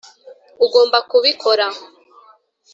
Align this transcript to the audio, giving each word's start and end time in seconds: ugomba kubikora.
ugomba 0.65 0.97
kubikora. 1.09 1.67